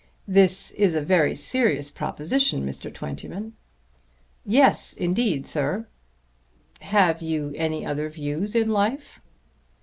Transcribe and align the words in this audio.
"This 0.27 0.71
is 0.71 0.95
a 0.95 1.01
very 1.03 1.35
serious 1.35 1.91
proposition, 1.91 2.65
Mr. 2.65 2.91
Twentyman." 2.91 3.53
"Yes, 4.43 4.93
indeed, 4.93 5.45
sir." 5.45 5.85
"Have 6.79 7.21
you 7.21 7.53
any 7.55 7.85
other 7.85 8.09
views 8.09 8.55
in 8.55 8.69
life?" 8.69 9.21